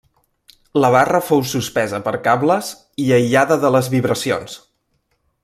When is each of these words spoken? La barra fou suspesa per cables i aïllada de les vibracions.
La 0.83 0.89
barra 0.95 1.19
fou 1.25 1.43
suspesa 1.49 1.99
per 2.07 2.13
cables 2.29 2.71
i 3.05 3.07
aïllada 3.19 3.59
de 3.67 3.73
les 3.77 3.93
vibracions. 3.99 4.59